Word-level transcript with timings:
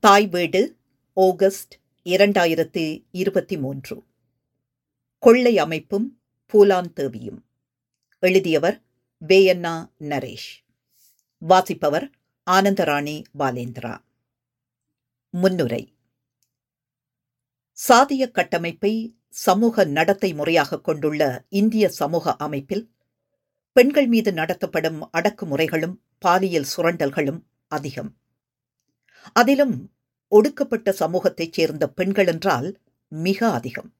தாய் 0.00 0.26
வீடு 0.26 0.76
ஆகஸ்ட் 1.14 1.74
இரண்டாயிரத்து 2.04 3.04
இருபத்தி 3.10 3.58
மூன்று 3.58 4.04
கொள்ளை 5.18 5.58
அமைப்பும் 5.58 6.20
பூலான் 6.52 6.92
தேவியும். 6.92 7.44
எழுதியவர் 8.18 8.82
வேயண்ணா 9.26 9.90
நரேஷ். 9.98 10.48
வாசிப்பவர் 11.38 12.10
ஆனந்தராணி 12.50 13.24
பாலேந்திரா. 13.38 13.98
முன்னுரை. 15.30 15.94
சாதிய 17.88 18.30
கட்டமைப்பை 18.30 19.16
சமூக 19.28 19.84
நடத்தை 19.84 20.34
முறையாக 20.34 20.80
கொண்டுள்ள 20.80 21.44
இந்திய 21.48 21.88
சமூக 21.88 22.36
அமைப்பில் 22.36 22.90
பெண்கள் 23.72 24.06
மீது 24.06 24.32
நடத்தப்படும் 24.32 25.08
அடக்குமுறைகளும் 25.12 25.96
பாலியல் 26.18 26.66
சுரண்டல்களும் 26.76 27.42
அதிகம். 27.68 28.19
அதிலும் 29.32 29.76
ஒடுக்கப்பட்ட 30.32 30.92
சமூகத்தைச் 30.92 31.52
சேர்ந்த 31.52 31.88
பெண்கள் 31.88 32.26
என்றால் 32.26 32.68
மிக 33.08 33.50
அதிகம். 33.50 33.90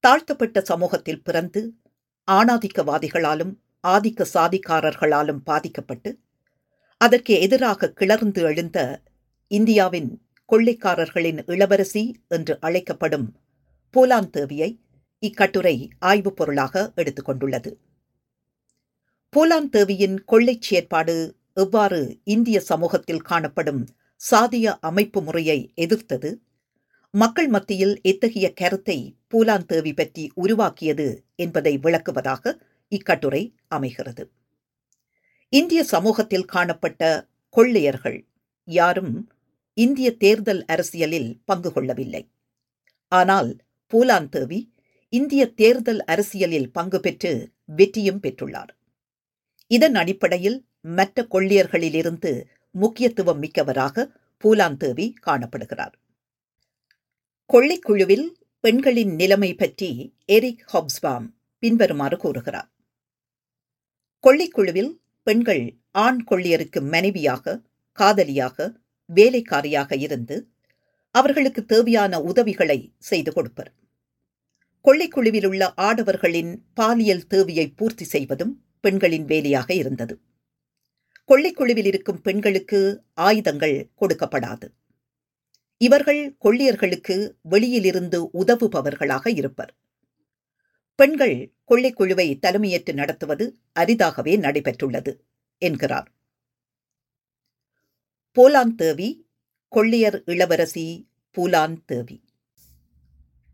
தாழ்த்தப்பட்ட 0.00 0.60
சமூகத்தில் 0.60 1.22
பிறந்து 1.22 1.60
ஆணாதிக்கவாதிகளாலும் 2.28 3.52
ஆதிக்க 3.84 4.26
சாதிக்காரர்களாலும் 4.34 5.40
பாதிக்கப்பட்டு 5.44 6.10
அதற்கு 7.00 7.40
எதிராக 7.40 7.88
கிளர்ந்து 7.90 8.42
எழுந்த 8.42 8.78
இந்தியாவின் 9.50 10.10
கொள்ளைக்காரர்களின் 10.52 11.40
இளவரசி 11.46 12.02
என்று 12.28 12.58
அழைக்கப்படும் 12.60 13.26
போலான் 13.94 14.30
தேவியை 14.30 14.70
இக்கட்டுரை 15.22 15.76
ஆய்வுப் 15.98 16.36
பொருளாக 16.36 16.92
எடுத்துக்கொண்டுள்ளது 16.96 17.70
போலான் 19.32 19.68
தேவியின் 19.68 20.24
கொள்ளைச் 20.24 20.62
செயற்பாடு 20.62 21.16
எவ்வாறு 21.56 22.20
இந்திய 22.24 22.60
சமூகத்தில் 22.60 23.20
காணப்படும் 23.20 23.82
சாதிய 24.30 24.66
அமைப்பு 24.80 25.22
முறையை 25.22 25.72
எதிர்த்தது? 25.74 26.30
மக்கள் 27.10 27.48
மத்தியில் 27.48 28.00
எத்தகைய 28.02 28.52
கருத்தை 28.52 29.16
பூலாந்தேவி 29.30 29.92
பற்றி 29.94 30.30
உருவாக்கியது 30.34 31.24
என்பதை 31.36 31.78
விளக்குவதாக 31.78 32.54
இக்கட்டுரை 32.88 33.54
அமைகிறது. 33.68 34.30
இந்திய 35.48 35.84
சமூகத்தில் 35.84 36.44
காணப்பட்ட 36.44 37.30
கொள்ளையர்கள் 37.48 38.28
யாரும் 38.64 39.30
இந்திய 39.74 40.16
தேர்தல் 40.16 40.64
அரசியலில் 40.64 41.40
பங்கு 41.44 41.72
கொள்ளவில்லை. 41.72 42.30
ஆனால் 43.08 43.50
பூலாந்தேவி 43.92 44.60
இந்திய 45.08 45.42
தேர்தல் 45.46 46.04
அரசியலில் 46.04 46.70
பங்கு 46.72 47.00
பெற்று 47.00 47.52
வெற்றியும் 47.64 48.20
பெற்றுள்ளார். 48.20 48.72
இதன் 49.66 49.94
அடிப்படையில் 49.94 50.58
மற்ற 50.84 51.26
கொள்ளியர்களிலிருந்து 51.30 52.44
முக்கியத்துவம் 52.70 53.38
மிக்கவராக 53.38 54.06
பூலான் 54.44 54.76
தேவி 54.76 55.14
காணப்படுகிறார். 55.26 55.94
கொள்ளைக்குழுவில் 57.50 58.26
பெண்களின் 58.60 59.14
நிலைமை 59.14 59.54
பற்றி 59.54 60.14
எரிக் 60.24 60.64
ஹாப்ஸ்பாம் 60.72 61.26
பின்வருமாறு 61.58 62.16
கூறுகிறார். 62.16 62.68
கொள்ளைக்குழுவில் 64.24 64.92
பெண்கள் 65.22 65.64
ஆண் 65.90 66.24
கொள்ளையருக்கு 66.30 66.80
மனைவியாக 66.80 67.62
காதலியாக 67.98 68.76
வேலைக்காரியாக 69.14 69.96
இருந்து 69.98 70.48
அவர்களுக்கு 71.10 71.64
தேவையான 71.64 72.20
உதவிகளை 72.20 72.94
செய்து 72.98 73.32
கொடுப்பர். 73.32 73.70
கொள்ளைக்குழுவில் 74.84 75.46
உள்ள 75.46 75.72
ஆடவர்களின் 75.76 76.52
பாலியல் 76.74 77.26
தேவையை 77.26 77.66
பூர்த்தி 77.68 78.04
செய்வதும் 78.04 78.64
பெண்களின் 78.80 79.24
வேலையாக 79.24 79.74
இருந்தது. 79.74 80.20
கொள்ளைக்குழுவில் 81.28 81.86
இருக்கும் 81.86 82.20
பெண்களுக்கு 82.20 83.02
ஆயுதங்கள் 83.14 83.90
கொடுக்கப்படாது. 84.00 84.66
இவர்கள் 85.76 86.36
கொள்ளியர்களுக்கு 86.44 87.30
வெளியிலிருந்து 87.42 88.24
உதவுபவர்களாக 88.24 89.28
இருப்பர். 89.28 89.74
பெண்கள் 90.94 91.52
கொள்ளைக்குழுவை 91.68 92.38
தலைமையேற்று 92.38 92.94
நடத்துவது 92.94 93.58
அரிதாகவே 93.72 94.36
நடைபெற்றுள்ளது 94.36 95.16
என்கிறார். 95.58 96.12
போலான் 98.32 98.74
தேவி 98.74 99.26
கொள்ளியர் 99.68 100.22
இளவரசி 100.24 101.08
பூலான் 101.36 101.76
தேவி. 101.86 102.22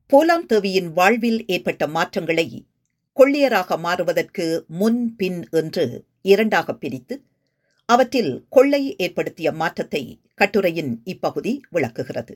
போலான் 0.07 0.47
தேவியின் 0.47 0.93
வாழ்வில் 0.93 1.47
ஏற்பட்ட 1.47 1.87
மாற்றங்களை 1.87 2.67
கொள்ளியராக 3.17 3.79
மாறுவதற்கு 3.79 4.65
முன் 4.69 5.17
பின் 5.17 5.49
என்று 5.51 6.05
இரண்டாக 6.23 6.75
பிரித்து 6.75 7.25
அவற்றில் 7.93 8.33
கொள்ளை 8.49 8.83
ஏற்படுத்திய 8.97 9.53
மாற்றத்தை 9.53 10.03
கட்டுரையின் 10.35 10.93
இப்பகுதி 11.05 11.53
விளக்குகிறது. 11.71 12.35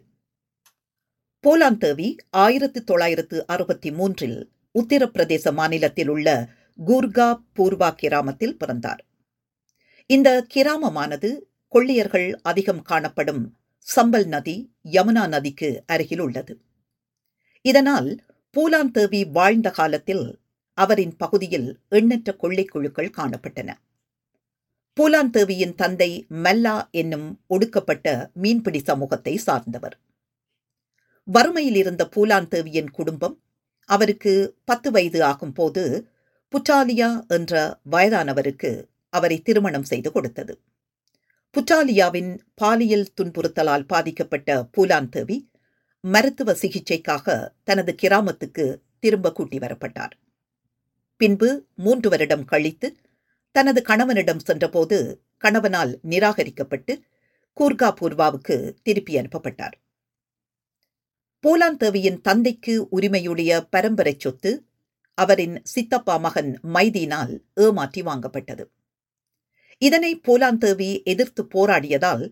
போலாந்தேவி 1.45 2.09
ஆயிரத்து 2.31 2.85
தொள்ளாயிரத்து 2.85 3.47
அறுபத்தி 3.47 3.91
மூன்றில் 3.93 4.39
உத்தரப்பிரதேச 4.75 5.53
மாநிலத்தில் 5.53 6.09
உள்ள 6.09 6.29
கூர்கா 6.87 7.29
பூர்வா 7.57 7.91
கிராமத்தில் 7.95 8.57
பிறந்தார். 8.57 9.03
இந்த 10.11 10.47
கிராமமானது 10.55 11.31
கொள்ளையர்கள் 11.69 12.29
அதிகம் 12.43 12.83
காணப்படும் 12.83 13.43
சம்பல் 13.87 14.27
நதி 14.27 14.57
யமுனா 14.93 15.25
நதிக்கு 15.29 15.83
அருகில் 15.87 16.19
உள்ளது. 16.19 16.55
இதனால் 17.65 18.11
பூலாந்தேவி 18.55 19.21
வாழ்ந்த 19.31 19.69
காலத்தில் 19.71 20.27
அவரின் 20.79 21.15
பகுதியில் 21.17 21.69
எண்ணற்ற 21.89 22.33
கொள்ளை 22.33 22.65
குழுக்கள் 22.65 23.17
காணப்பட்டன. 23.17 23.71
பூலாந்தேவியின் 24.97 25.75
தந்தை 25.75 26.27
மெல்லா 26.29 26.89
என்னும் 26.91 27.41
ஒடுக்கப்பட்ட 27.47 28.31
மீன்பிடி 28.33 28.81
சமூகத்தை 28.85 29.37
சார்ந்தவர். 29.37 29.97
வறுமையில் 31.29 31.75
இருந்த 31.75 32.09
பூலாந்தேவியின் 32.17 32.91
குடும்பம் 32.91 33.35
அவருக்கு 33.89 34.35
பத்து 34.65 34.91
வயது 34.91 35.25
ஆகும் 35.25 35.53
போது 35.53 35.83
புட்டாலியா 36.53 37.27
என்ற 37.29 37.81
வயதானவருக்கு 37.91 38.71
அவரை 39.09 39.43
திருமணம் 39.43 39.83
செய்து 39.83 40.13
கொடுத்தது. 40.13 40.55
புட்டாலியாவின் 41.55 42.31
பாலியல் 42.55 43.09
துன்புறுத்தலால் 43.17 43.87
பாதிக்கப்பட்ட 43.87 44.69
பூலாந்தேவி 44.77 45.37
மருத்துவ 46.01 46.53
சிகிச்சைக்காக 46.53 47.27
தனது 47.65 47.95
கிராமத்துக்கு 47.95 48.83
திரும்ப 48.99 49.33
கூட்டி 49.33 49.59
வரப்பட்டார். 49.59 50.15
பின்பு 51.17 51.49
மூன்று 51.75 52.09
வருடம் 52.09 52.45
கழித்து 52.45 52.89
தனது 53.55 53.81
கணவனிடம் 53.83 54.39
சென்றபோது 54.39 54.97
கணவனால் 55.37 55.93
நிராகரிக்கப்பட்டு 56.03 56.93
கூர்கா 57.57 57.89
பூர்வாவுக்கு 57.99 58.57
திருப்பி 58.83 59.15
அனுப்பப்பட்டார். 59.17 59.75
போலாந்தேவியின் 61.45 62.21
தந்தைக்கு 62.21 62.75
உரிமையுடைய 62.93 63.53
பரம்பரை 63.71 64.15
சொத்து 64.19 64.51
அவரின் 65.19 65.57
சித்தப்பா 65.65 66.17
மகன் 66.17 66.51
மைதீனால் 66.75 67.35
ஏமாற்றி 67.55 68.03
வாங்கப்பட்டது. 68.03 68.65
இதனை 69.83 70.11
போலாந்தேவி 70.29 70.91
எதிர்த்து 71.05 71.43
போராடியதால் 71.55 72.25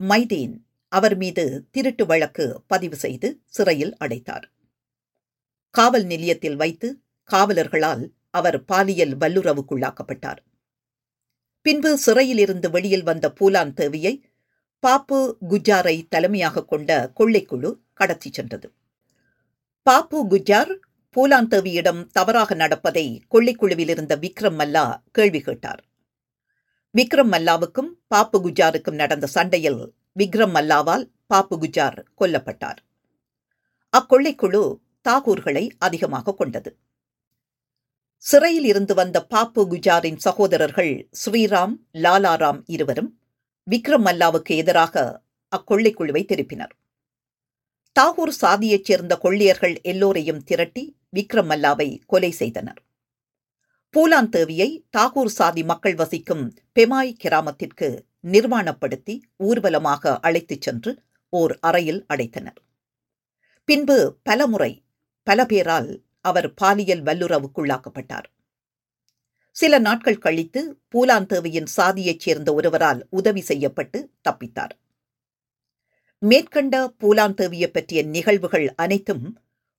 மைதீன் 0.00 0.54
அவர் 0.92 1.16
மீது 1.16 1.44
திருட்டு 1.70 2.06
வழக்கு 2.06 2.44
பதிவு 2.66 2.96
செய்து 2.96 3.28
சிறையில் 3.46 3.94
அடைத்தார். 3.96 4.46
காவல் 5.74 6.04
நிலையத்தில் 6.04 6.56
வைத்து 6.56 6.88
காவலர்களால் 7.30 8.04
அவர் 8.30 8.58
பாலியல் 8.64 9.14
வல்லுறவுக்குள்ளாக்கப்பட்டார். 9.16 10.40
பின்பு 11.66 11.98
சிறையில் 11.98 12.38
இருந்து 12.38 12.70
வெளியில் 12.70 13.02
வந்த 13.02 13.32
பூலான் 13.40 13.70
தேவியை 13.76 14.22
பாப்பு 14.78 15.38
குஜாரை 15.48 16.02
தலைமையாக 16.08 16.64
கொண்ட 16.64 17.12
கொள்ளைக்குழு 17.16 17.78
கடத்தி 17.92 18.30
சென்றது. 18.32 18.72
பாப்பு 19.82 20.26
குஜார் 20.26 20.72
பூலான் 21.16 21.48
தேவியிடம் 21.48 22.06
தவறாக 22.06 22.54
நடப்பதை 22.54 23.22
கொள்ளைக்குழுவில் 23.30 23.88
இருந்த 23.88 24.16
விக்ரம் 24.16 24.56
மல்லா 24.58 24.96
கேள்வி 25.12 25.40
கேட்டார். 25.40 25.84
விக்ரம் 26.98 27.32
மல்லாவுக்கும் 27.32 27.90
பாப்பு 28.08 28.48
குஜாருக்கும் 28.48 29.00
நடந்த 29.02 29.26
சண்டையில் 29.26 29.92
விக்ரம் 30.18 30.54
மல்லாவால் 30.54 31.04
பாப்பு 31.26 31.58
குஜார் 31.58 31.98
கொல்லப்பட்டார். 32.20 32.78
அக்கொள்ளைக்குழு 33.96 34.78
தாகூர்களை 35.08 35.70
அதிகமாக 35.78 36.34
கொண்டது. 36.34 36.76
சிறையில் 38.18 38.64
இருந்து 38.64 38.94
வந்த 38.94 39.24
பாப்பு 39.24 39.66
குஜாரின் 39.66 40.16
சகோதரர்கள் 40.16 41.08
ஸ்ரீராம் 41.24 41.74
லாலாராம் 41.92 42.62
இருவரும் 42.66 43.20
விக்ரம் 43.70 44.04
மல்லாவுக்கு 44.04 44.56
எதிராக 44.56 45.22
அக்கொள்ளைக்குழுவை 45.52 46.22
திருப்பினர். 46.24 46.72
தாகூர் 48.00 48.32
சாதியைச் 48.40 48.84
சேர்ந்த 48.84 49.16
கொள்ளையர்கள் 49.16 49.80
எல்லோரையும் 49.82 50.42
திரட்டி 50.44 50.96
விக்ரம் 51.16 51.48
மல்லாவை 51.48 51.98
கொலை 52.06 52.30
செய்தனர். 52.30 52.80
பூலான் 53.94 54.30
தேவியை 54.36 54.70
தாகூர் 54.98 55.32
சாதி 55.38 55.62
மக்கள் 55.62 55.94
வசிக்கும் 55.94 56.44
பெமாய் 56.72 57.12
கிராமத்திற்கு 57.12 58.06
நிர்வாணப்படுத்தி 58.22 59.20
ஊர்வலமாக 59.36 60.18
அழைத்துச் 60.20 60.60
சென்று 60.60 61.02
ஓர் 61.28 61.58
அறையில் 61.60 62.04
அடைத்தனர். 62.14 62.58
பின்பு 63.64 64.16
பலமுறை 64.22 64.72
பல 65.22 65.46
பேரால் 65.46 66.05
அவர் 66.30 66.48
பாலியல் 66.54 67.02
வல்லுறவுக்குள்ளாக்கப்பட்டார். 67.02 68.28
சில 69.56 69.78
நாட்கள் 69.78 70.24
கழித்து 70.24 70.62
பூலாந்தேவியின் 70.94 71.70
சாதியைச் 71.76 72.24
சேர்ந்த 72.24 72.50
ஒருவரால் 72.54 73.00
உதவி 73.10 73.40
செய்யப்பட்டு 73.40 73.98
தப்பித்தார். 74.28 74.74
மேற்கண்ட 76.18 76.74
பூலாந்தேவியை 77.00 77.68
பற்றிய 77.68 78.02
நிகழ்வுகள் 78.14 78.66
அனைத்தும் 78.74 79.26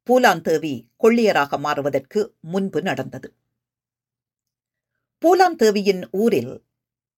பூலாந்தேவி 0.08 0.74
கொள்ளையராக 1.04 1.60
மாறுவதற்கு 1.60 2.20
முன்பு 2.42 2.82
நடந்தது. 2.82 3.30
பூலாந்தேவியின் 5.22 6.04
ஊரில் 6.12 6.54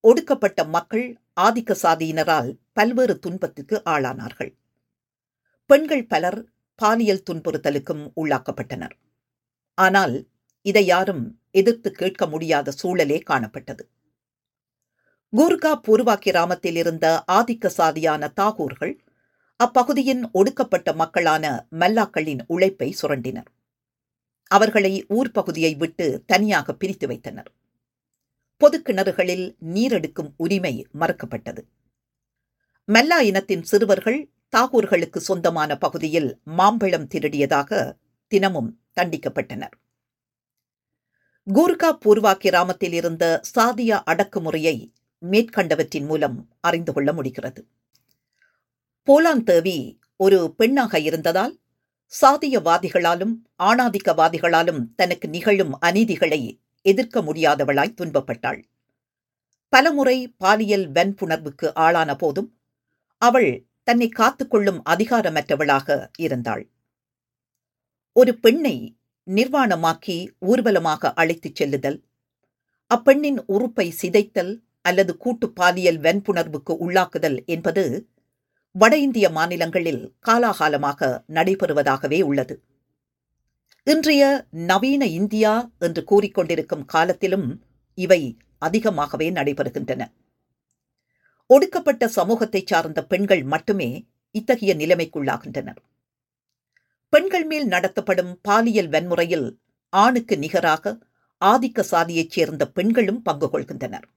ஒடுக்கப்பட்ட 0.04 0.60
மக்கள் 0.76 1.08
ஆதிக்க 1.42 1.76
சாதியினரால் 1.84 2.50
பல்வேறு 2.74 3.16
துன்பத்துக்கு 3.20 3.82
ஆளானார்கள். 3.86 4.52
பெண்கள் 5.70 6.06
பலர் 6.06 6.40
பாலியல் 6.80 7.26
துன்புறுத்தலுக்கும் 7.30 8.04
உள்ளாக்கப்பட்டனர். 8.16 8.96
ஆனால் 9.80 10.30
இதை 10.62 10.86
யாரும் 10.86 11.40
எதிர்த்து 11.52 11.92
கேட்க 11.92 12.28
முடியாத 12.28 12.74
சூழலே 12.82 13.22
காணப்பட்டது. 13.30 13.84
கூர்கா 15.34 15.72
பூர்வா 15.88 16.16
கிராமத்தில் 16.16 16.76
இருந்த 16.76 17.24
ஆதிக்க 17.32 17.70
சாதியான 17.78 18.32
தாகூர்கள் 18.42 18.94
அப்பகுதியின் 19.60 20.24
ஒடுக்கப்பட்ட 20.32 20.94
மக்களான 20.94 21.46
மல்லாக்களின் 21.80 22.42
உழைப்பை 22.48 22.96
சுரண்டினர். 23.02 23.50
அவர்களை 24.48 25.06
ஊர் 25.08 25.32
பகுதியை 25.32 25.76
விட்டு 25.76 26.24
தனியாக 26.26 26.74
பிரித்து 26.74 27.08
வைத்தனர். 27.08 27.50
பொது 28.58 28.82
கிணறுகளில் 28.82 29.46
நீரெடுக்கும் 29.74 30.32
உரிமை 30.38 30.88
மறுக்கப்பட்டது. 31.00 31.62
மல்லா 32.88 33.20
இனத்தின் 33.20 33.64
சிறுவர்கள் 33.64 34.20
தாகூர்களுக்கு 34.58 35.18
சொந்தமான 35.18 35.72
பகுதியில் 35.78 36.30
மாம்பழம் 36.44 37.08
திருடியதாக 37.08 37.98
தினமும் 38.28 38.79
தண்டிக்கப்பட்டனர். 38.98 39.76
கூர்கா 41.48 41.90
பூர்வா 42.06 42.34
கிராமத்தில் 42.34 42.94
இருந்த 42.94 43.42
சாதியா 43.58 43.98
அடக்குமுறையை 44.06 44.94
மேற்கண்டவற்றின் 45.22 46.06
மூலம் 46.06 46.50
அறிந்து 46.60 46.94
கொள்ள 46.94 47.14
முடிகிறது. 47.14 47.68
போலாந்தேவி 49.08 49.98
ஒரு 50.16 50.54
பெண்ணாக 50.58 51.00
இருந்ததால் 51.00 51.60
சாதியவாதிகளாலும் 52.22 53.34
ஆணாதிக்கவாதிகளாலும் 53.64 54.82
தனக்கு 54.96 55.30
நிகழும் 55.30 55.74
அநீதிகளை 55.82 56.60
எதிர்க்க 56.82 57.22
முடியாதவளாய் 57.22 57.98
துன்பப்பட்டாள். 58.02 58.64
பலமுறை 59.70 60.36
பாலியல் 60.38 60.92
வன்புணர்வுக்கு 60.92 61.76
ஆளான 61.76 62.16
போதும் 62.16 62.60
அவள் 63.18 63.68
தன்னை 63.84 64.10
காத்துக்கொள்ளும் 64.20 64.82
அதிகாரமற்றவளாக 64.90 66.08
இருந்தாள். 66.18 66.70
ஒரு 68.20 68.32
பெண்ணை 68.36 68.76
நிர்வாணமாக்கி 69.28 70.16
ஊர்வலமாக 70.40 71.12
அழைத்துச் 71.14 71.56
செல்லுதல் 71.56 71.98
அப்பெண்ணின் 72.88 73.38
உறுப்பை 73.48 73.86
சிதைத்தல் 74.02 74.52
அல்லது 74.82 75.18
கூட்டு 75.18 75.48
பாலியல் 75.50 76.00
வன்புணர்வுக்கு 76.00 76.74
உள்ளாக்குதல் 76.86 77.46
என்பது 77.46 77.84
வட 78.72 78.98
இந்திய 78.98 79.30
மாநிலங்களில் 79.30 80.02
காலாகாலமாக 80.28 81.10
நடைபெறுவதாகவே 81.34 82.22
உள்ளது. 82.22 82.64
இன்றைய 83.84 84.24
நவீன 84.50 85.06
இந்தியா 85.06 85.72
என்று 85.80 86.04
கூறிக்கொண்டிருக்கும் 86.12 86.86
காலத்திலும் 86.86 87.64
இவை 87.96 88.38
அதிகமாகவே 88.58 89.30
நடைபெறுகின்றன. 89.32 90.12
ஒடுக்கப்பட்ட 91.46 92.08
சமூகத்தைச் 92.16 92.68
சார்ந்த 92.68 93.06
பெண்கள் 93.06 93.44
மட்டுமே 93.44 93.92
இத்தகைய 94.32 94.76
நிலைமைக்குள்ளாகின்றனர். 94.76 95.80
பெண்கள் 97.40 97.58
மேல் 97.58 97.72
நடத்தப்படும் 97.74 98.32
பாலியல் 98.42 98.88
வன்முறையில் 98.88 99.46
ஆணுக்கு 99.94 100.38
நிகராக 100.38 100.92
ஆதிக்க 101.42 101.80
சாதியைச் 101.82 102.30
சேர்ந்த 102.30 102.64
பெண்களும் 102.68 103.22
பங்கு 103.22 103.48
கொள்கின்றனர். 103.48 104.08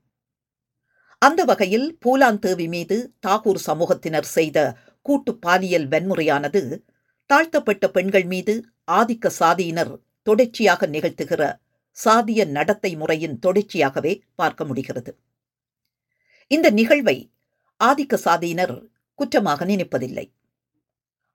அந்த 1.17 1.43
வகையில் 1.43 1.87
பூலாந்தேவி 2.05 2.67
மீது 2.67 2.97
தாகூர் 3.27 3.61
சமூகத்தினர் 3.67 4.27
செய்த 4.27 4.57
கூட்டு 5.01 5.33
பாலியல் 5.37 5.87
வன்முறையானது 5.87 6.63
தாழ்த்தப்பட்ட 7.25 7.89
பெண்கள் 7.89 8.25
மீது 8.25 8.55
ஆதிக்க 8.91 9.31
சாதியினர் 9.39 9.93
தொடர்ச்சியாக 10.23 10.87
நிகழ்த்துகிற 10.87 11.55
சாதிய 11.97 12.47
நடத்தை 12.47 12.95
முறையின் 12.95 13.39
தொடர்ச்சியாகவே 13.47 14.15
பார்க்க 14.35 14.63
முடிகிறது. 14.65 15.13
இந்த 16.47 16.69
நிகழ்வை 16.69 17.17
ஆதிக்க 17.79 18.23
சாதியினர் 18.25 18.77
குற்றமாக 19.19 19.65
நினைப்பதில்லை. 19.65 20.27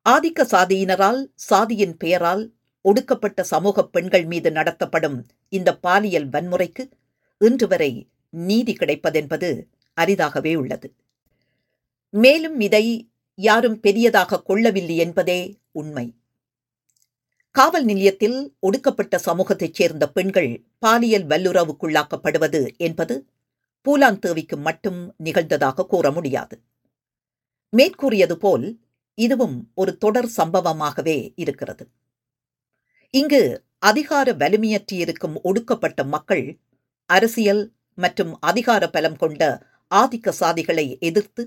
ஆதிக்க 0.09 0.43
சாதியினரால் 0.43 1.27
சாதியின் 1.35 1.97
பெயரால் 1.97 2.55
ஒடுக்கப்பட்ட 2.83 3.43
சமூக 3.43 3.85
பெண்கள் 3.85 4.25
மீது 4.25 4.51
நடத்தப்படும் 4.51 5.27
இந்த 5.49 5.77
பாலியல் 5.77 6.29
வன்முறைக்கு 6.29 6.91
இன்று 7.39 7.69
வரை 7.69 8.09
நீதி 8.31 8.73
கிடைப்பதென்பது 8.73 9.63
அரிதாகவே 10.01 10.55
உள்ளது. 10.55 10.95
மேலும் 12.11 12.61
இதை 12.61 13.11
யாரும் 13.35 13.81
பெரியதாக 13.81 14.43
கொள்ளவில்லை 14.43 14.97
என்பதே 14.97 15.59
உண்மை. 15.73 16.15
காவல் 17.51 17.85
நிலையத்தில் 17.85 18.57
ஒடுக்கப்பட்ட 18.61 19.19
சமூகத்தைச் 19.19 19.75
சேர்ந்த 19.75 20.09
பெண்கள் 20.09 20.65
பாலியல் 20.79 21.27
வல்லுறவுக்குள்ளாக்கப்படுவது 21.27 22.77
என்பது 22.77 23.27
பூலாந்தேவிக்கு 23.87 24.57
மட்டும் 24.57 25.15
நிகழ்ந்ததாக 25.25 25.87
கூற 25.87 26.11
முடியாது. 26.11 26.61
மேற்கூறியது 27.77 28.33
போல் 28.33 28.79
இதுவும் 29.19 29.57
ஒரு 29.75 29.93
தொடர் 29.97 30.31
சம்பவமாகவே 30.37 31.19
இருக்கிறது. 31.35 31.85
இங்கு 33.15 33.43
அதிகார 33.79 34.33
வலிமையற்றியிருக்கும் 34.33 35.37
ஒடுக்கப்பட்ட 35.43 36.05
மக்கள் 36.05 36.45
அரசியல் 37.11 37.63
மற்றும் 37.99 38.33
அதிகார 38.41 38.83
பலம் 38.89 39.17
கொண்ட 39.17 39.43
ஆதிக்க 39.91 40.29
சாதிகளை 40.41 40.87
எதிர்த்து 41.01 41.43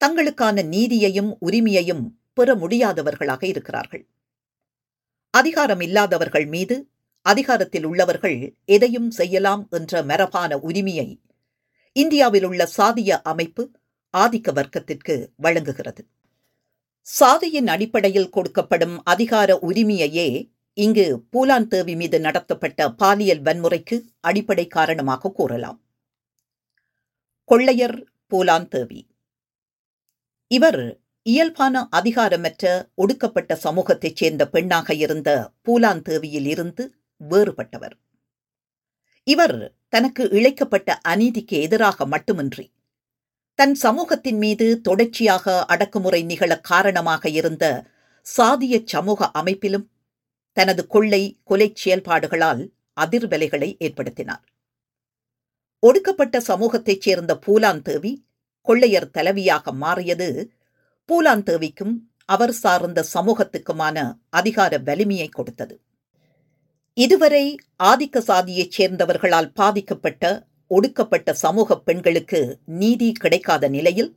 தங்களுக்கான 0.00 0.62
நீதியையும் 0.74 1.30
உரிமையையும் 1.40 2.04
பெற 2.32 2.54
முடியாதவர்களாக 2.54 3.42
இருக்கிறார்கள். 3.44 4.04
அதிகாரம் 5.34 5.80
இல்லாதவர்கள் 5.80 6.46
மீது 6.46 6.76
அதிகாரத்தில் 7.26 7.84
உள்ளவர்கள் 7.84 8.38
எதையும் 8.64 9.10
செய்யலாம் 9.10 9.62
என்ற 9.70 10.02
மரபான 10.02 10.58
உரிமையை 10.58 11.08
இந்தியாவில் 11.96 12.44
உள்ள 12.44 12.62
சாதிய 12.78 13.10
அமைப்பு 13.22 13.62
ஆதிக்க 14.14 14.48
வர்க்கத்திற்கு 14.52 15.14
வழங்குகிறது. 15.36 16.02
சாதியின் 17.06 17.66
அடிப்படையில் 17.66 18.32
கொடுக்கப்படும் 18.36 18.96
அதிகார 19.04 19.58
உரிமையையே 19.68 20.28
இங்கு 20.72 21.24
பூலாந்தேவி 21.32 21.96
மீது 21.96 22.20
நடத்தப்பட்ட 22.20 22.88
பாலியல் 22.90 23.42
வன்முறைக்கு 23.42 23.96
அடிப்படை 24.20 24.66
காரணமாக 24.66 25.30
கூறலாம். 25.30 25.78
கொள்ளையர் 27.44 27.98
பூலாந்தேவி 28.32 29.00
இவர் 30.50 30.82
இயல்பான 31.22 31.88
அதிகாரமற்ற 31.96 32.64
ஒடுக்கப்பட்ட 32.94 33.56
சமூகத்தைச் 33.56 34.16
சேர்ந்த 34.16 34.48
பெண்ணாக 34.48 34.94
இருந்த 34.94 35.30
பூலாந்தேவியில் 35.68 36.46
இருந்து 36.46 36.84
வேறுபட்டவர். 37.20 37.96
இவர் 39.26 39.58
தனக்கு 39.88 40.22
இழைக்கப்பட்ட 40.38 40.90
அநீதிக்கு 41.08 41.56
எதிராக 41.66 42.06
மட்டுமின்றி 42.06 42.66
தன் 43.60 43.74
சமூகத்தின் 43.74 44.38
மீது 44.38 44.80
தொடர்ச்சியாக 44.80 45.64
அடக்குமுறை 45.64 46.22
நிகழ 46.22 46.60
காரணமாக 46.60 47.28
இருந்த 47.28 47.84
சாதிய 48.36 48.82
சமூக 48.84 49.30
அமைப்பிலும் 49.30 49.90
தனது 50.52 50.86
கொள்ளை 50.86 51.40
கொலை 51.44 51.72
செயல்பாடுகளால் 51.74 52.62
அதிர்வலைகளை 53.00 53.76
ஏற்படுத்தினார். 53.78 54.44
ஒடுக்கப்பட்ட 55.78 56.40
சமூகத்தைச் 56.40 57.00
சேர்ந்த 57.00 57.38
பூலாந்தேவி 57.46 58.12
கொள்ளையர் 58.60 59.10
தலைவியாக 59.18 59.72
மாறியது 59.72 60.52
பூலாந்தேவிக்கும் 61.08 61.94
அவர் 62.24 62.52
சார்ந்த 62.52 63.04
சமூகத்துக்குமான 63.14 64.16
அதிகார 64.30 64.78
வலிமையை 64.78 65.28
கொடுத்தது. 65.28 65.80
இதுவரை 66.94 67.56
ஆதிக்க 67.82 68.18
சாதியைச் 68.18 68.70
சேர்ந்தவர்களால் 68.70 69.52
பாதிக்கப்பட்ட 69.52 70.48
ஒடுக்கப்பட்ட 70.72 71.34
சமூக 71.34 71.78
பெண்களுக்கு 71.78 72.58
நீதி 72.64 73.12
கிடைக்காத 73.12 73.68
நிலையில் 73.68 74.16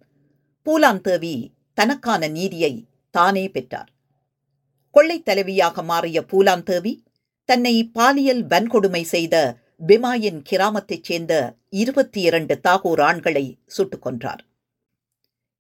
பூலாந்தேவி 0.66 1.52
தனக்கான 1.74 2.28
நீதியை 2.28 2.88
தானே 3.12 3.50
பெற்றார். 3.50 3.90
கொள்ளை 4.92 5.24
தலைவியாக 5.26 5.84
மாறிய 5.84 6.22
பூலாந்தேவி 6.22 6.94
தன்னை 7.46 7.88
பாலியல் 7.88 8.46
வன்கொடுமை 8.46 9.02
செய்த 9.02 9.58
பிமாயின் 9.88 10.42
கிராமத்தைச் 10.50 11.04
சேர்ந்த 11.04 11.56
இருபத்தி 11.70 12.22
இரண்டு 12.22 12.60
தாகூர் 12.64 13.02
ஆண்களை 13.02 13.60
சுட்டுக் 13.68 14.06
கொன்றார். 14.08 14.44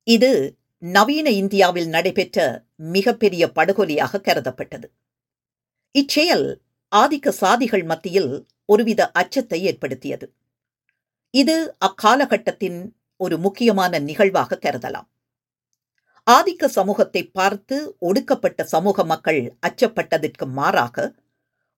இது 0.04 0.58
நவீன 0.78 1.30
இந்தியாவில் 1.30 1.88
நடைபெற்ற 1.88 2.66
மிகப்பெரிய 2.76 3.52
படுகொலையாக 3.56 4.22
கருதப்பட்டது. 4.22 4.88
இச்செயல் 5.92 6.62
ஆதிக்க 6.96 7.34
சாதிகள் 7.42 7.86
மத்தியில் 7.86 8.48
ஒருவித 8.66 9.12
அச்சத்தை 9.12 9.64
ஏற்படுத்தியது. 9.64 10.34
இது 11.34 11.56
அக்காலகட்டத்தின் 11.80 12.80
ஒரு 13.20 13.36
முக்கியமான 13.38 14.00
நிகழ்வாக 14.00 14.58
கருதலாம். 14.66 15.08
ஆதிக்க 16.28 16.68
சமூகத்தை 16.68 17.24
பார்த்து 17.40 17.78
ஒடுக்கப்பட்ட 18.00 18.64
சமூக 18.64 19.04
மக்கள் 19.04 19.42
அச்சப்பட்டதற்கு 19.68 20.46
மாறாக 20.60 21.06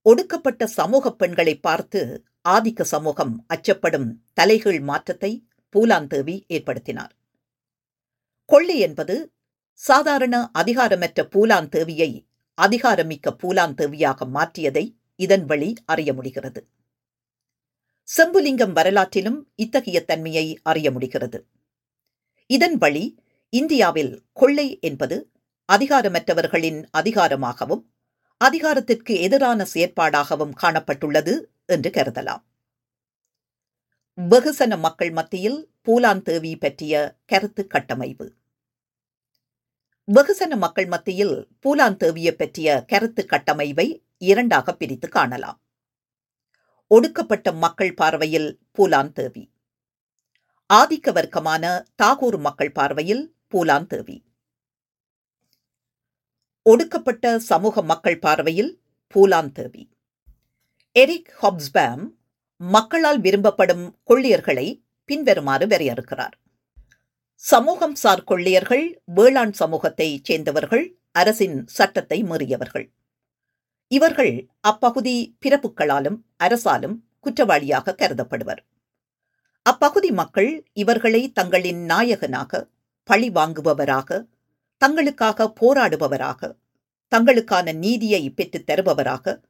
ஒடுக்கப்பட்ட 0.05 0.67
சமூக 0.67 1.13
பெண்களை 1.13 1.55
பார்த்து 1.59 2.01
ஆதிக்க 2.50 2.81
சமூகம் 2.83 3.33
அச்சப்படும் 3.55 4.09
தலைகீழ் 4.33 4.81
மாற்றத்தை 4.81 5.31
பூலாந்தேவி 5.75 6.35
ஏற்படுத்தினார். 6.47 7.13
கொள்ளை 8.50 8.77
என்பது 8.79 9.15
சாதாரண 9.81 10.35
அதிகாரமற்ற 10.53 11.19
பூலாந்தேவியை 11.33 12.12
அதிகாரமிக்க 12.57 13.38
பூலாந்தேவியாக 13.41 14.25
மாற்றியதை 14.38 14.85
இதன் 15.15 15.45
வழி 15.45 15.69
அறிய 15.85 16.09
முடிகிறது. 16.13 16.62
செம்புலிங்கம் 18.07 18.71
வரலாற்றிலும் 18.71 19.39
இத்தகைய 19.55 20.05
தன்மையை 20.05 20.59
அறிய 20.63 20.91
முடிகிறது. 20.91 21.45
இதன் 22.47 22.77
வழி 22.77 23.24
இந்தியாவில் 23.50 24.24
கொள்ளை 24.33 24.79
என்பது 24.81 25.31
அதிகாரமற்றவர்களின் 25.71 26.83
அதிகாரமாகவும் 26.91 27.83
அதிகாரத்திற்கு 28.38 29.19
எதிரான 29.19 29.67
செயற்பாடாகவும் 29.74 30.53
காணப்பட்டுள்ளது 30.63 31.43
என்று 31.65 31.89
கருதலாம். 31.89 32.43
வெகுசன 34.17 34.79
மக்கள் 34.79 35.12
மத்தியில் 35.12 35.69
பூலான் 35.85 36.21
தேவி 36.21 36.57
பற்றிய 36.57 37.17
கருத்து 37.25 37.67
கட்டமைப்பு. 37.67 38.33
வெகுசன 40.13 40.57
மக்கள் 40.57 40.85
மத்தியில் 40.85 41.47
பூலான் 41.65 41.97
தேவியை 42.03 42.31
பற்றிய 42.31 42.83
கருத்து 42.88 43.25
கட்டமைவை 43.29 43.88
இரண்டாக 44.17 44.75
பிரித்து 44.75 45.07
காணலாம். 45.07 45.59
ஒடுக்கப்பட்ட 46.87 47.51
மக்கள் 47.51 47.93
பார்வையில் 47.93 48.59
பூலான் 48.77 49.11
தேவி. 49.11 49.51
ஆதிக்க 50.73 51.11
வர்க்கமான 51.11 51.85
தாகூர் 52.03 52.37
மக்கள் 52.37 52.71
பார்வையில் 52.71 53.35
பூலான் 53.53 53.85
தேவி. 53.85 54.23
ஒடுக்கப்பட்ட 56.61 57.39
சமூக 57.39 57.81
மக்கள் 57.81 58.19
பார்வையில் 58.19 58.81
பூலான் 59.13 59.51
தேவி. 59.51 59.89
எரிக் 60.91 61.33
ஹாப்ஸ்பேம் 61.41 62.03
மக்களால் 62.57 63.19
விரும்பப்படும் 63.19 63.99
கொள்ளியர்களை 64.09 64.81
பின்வருமாறு 65.05 65.67
வரையறுக்கிறார். 65.67 66.35
சமூகம் 67.35 67.95
சார் 67.95 68.23
கொள்ளியர்கள் 68.23 69.01
வேளாண் 69.05 69.51
சமூகத்தைச் 69.51 70.23
சேர்ந்தவர்கள் 70.23 70.97
அரசின் 71.11 71.67
சட்டத்தை 71.67 72.23
மீறியவர்கள். 72.23 72.91
இவர்கள் 73.95 74.47
அப்பகுதி 74.61 75.37
பிறப்புகளாலும் 75.45 76.17
அரசாலும் 76.43 76.95
குற்றவாளியாக 77.19 77.95
கருதப்படுவர். 77.95 78.61
அப்பகுதி 79.61 80.11
மக்கள் 80.11 80.67
இவர்களை 80.73 81.31
தங்களின் 81.31 81.85
நாயகனாக 81.85 82.67
பழி 83.03 83.29
வாங்குபவராக 83.29 84.27
தங்களுக்காக 84.85 85.53
போராடுபவராக 85.61 86.55
தங்களுக்கான 87.15 87.75
நீதியை 87.75 88.29
பெற்றுத் 88.29 88.69
தருபவராக 88.69 89.41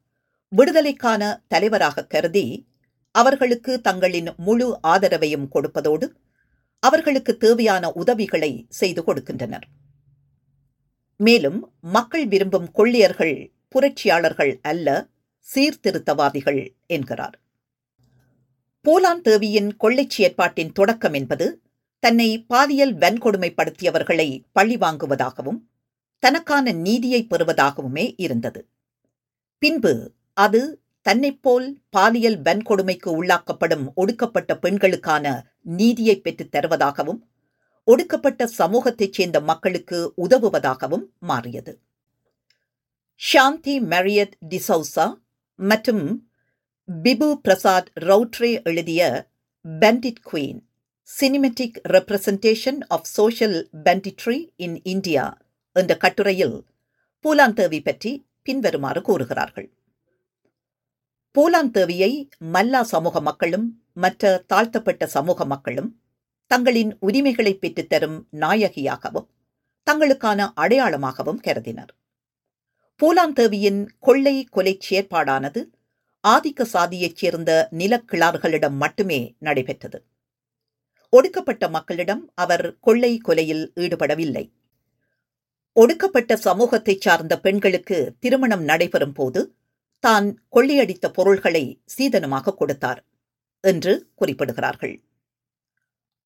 விடுதலைக்கான 0.49 1.43
தலைவராக 1.47 2.05
கருதி 2.05 2.67
அவர்களுக்கு 3.11 3.81
தங்களின் 3.81 4.29
முழு 4.37 4.79
ஆதரவையும் 4.83 5.47
கொடுப்பதோடு 5.49 6.07
அவர்களுக்கு 6.79 7.37
தேவையான 7.37 7.91
உதவிகளை 7.91 8.65
செய்து 8.69 9.01
கொடுக்கின்றனர். 9.01 9.67
மேலும் 11.17 11.73
மக்கள் 11.81 12.27
விரும்பும் 12.27 12.71
கொள்ளியர்கள் 12.71 13.54
புரட்சியாளர்கள் 13.75 14.59
அல்ல 14.61 15.07
சீர்திருத்தவாதிகள் 15.55 16.75
என்கிறார். 16.87 17.39
போலான் 18.81 19.21
தேவியின் 19.21 19.77
கொள்ளைச் 19.77 20.09
செயற்பாட்டின் 20.09 20.71
தொடக்கம் 20.71 21.13
என்பது 21.13 21.61
தன்னை 21.99 22.43
பாலியல் 22.43 22.95
வன்கொடுமைப்படுத்தியவர்களை 22.95 24.43
பழி 24.51 24.77
வாங்குவதாகவும் 24.77 25.59
தனக்கான 26.19 26.71
நீதியை 26.71 27.27
பெறுவதாகவுமே 27.29 28.13
இருந்தது. 28.17 28.65
பின்பு 29.57 30.11
அது 30.33 30.81
தன்னைப்போல் 31.09 31.73
பாலியல் 31.89 32.41
வன்கொடுமைக்கு 32.41 33.23
உள்ளாக்கப்படும் 33.23 33.93
ஒடுக்கப்பட்ட 33.95 34.57
பெண்களுக்கான 34.57 35.45
நீதியை 35.61 36.21
பெற்றுத் 36.21 36.55
தருவதாகவும் 36.55 37.19
ஒடுக்கப்பட்ட 37.83 38.49
சமூகத்தைச் 38.57 39.13
சேர்ந்த 39.13 39.41
மக்களுக்கு 39.41 40.13
உதவுவதாகவும் 40.17 41.05
மாறியது. 41.19 41.79
ஷாந்தி 43.21 43.73
மேரியட் 43.91 44.33
டிசௌசா 44.49 45.05
மற்றும் 45.59 46.03
பிபு 47.03 47.27
பிரசாத் 47.35 47.89
ரவுட்ரே 47.95 48.49
எழுதிய 48.63 49.01
Bandit 49.65 50.21
Queen 50.31 50.59
cinematic 51.09 51.77
representation 51.87 52.79
of 52.87 53.03
social 53.03 53.57
banditry 53.83 54.37
in 54.55 54.77
India 54.83 55.25
என்ற 55.71 55.97
கட்டுரையில் 55.97 56.57
பூலாந்தேவி 57.25 57.79
பற்றி 57.83 58.27
பின்வருமாறு 58.41 59.01
கூறுகிறார்கள். 59.01 59.69
பூலாந்தேவியை 61.35 62.11
மல்லா 62.53 62.81
சமூக 62.81 63.21
மக்களும் 63.21 63.67
மற்ற 63.93 64.43
தாழ்த்தப்பட்ட 64.47 65.07
சமூக 65.07 65.45
மக்களும் 65.45 65.91
தங்களின் 66.51 66.97
உரிமைகளை 66.99 67.55
பெற்றுத்தரும் 67.61 68.17
நாயகியாகவும் 68.31 69.29
தங்களுக்கான 69.87 70.51
அடையாளமாகவும் 70.55 71.39
கருதினர். 71.39 71.93
பூலாந்தேவியின் 73.01 73.87
கொள்ளை 73.99 74.43
கொலை 74.43 74.77
செயற்பாடானது 74.89 75.69
ஆதிக்க 76.27 76.63
சாதியைச் 76.63 77.15
சேர்ந்த 77.15 77.67
நிலக்கிழார்களிடம் 77.71 78.75
மட்டுமே 78.75 79.35
நடைபெற்றது. 79.39 80.05
ஒடுக்கப்பட்ட 81.09 81.69
மக்களிடம் 81.69 82.31
அவர் 82.35 82.79
கொள்ளை 82.79 83.21
கொலையில் 83.27 83.71
ஈடுபடவில்லை. 83.75 84.51
ஒடுக்கப்பட்ட 85.71 86.35
சமூகத்தைச் 86.35 87.01
சார்ந்த 87.01 87.39
பெண்களுக்கு 87.39 88.15
திருமணம் 88.19 88.63
நடைபெறும் 88.63 89.13
போது 89.13 89.55
தான் 89.99 90.43
கொள்ளையடித்த 90.55 91.09
பொருள்களை 91.09 91.81
சீதனமாக 91.85 92.53
கொடுத்தார் 92.53 93.05
என்று 93.59 94.11
குறிப்பிடுகிறார்கள். 94.21 95.03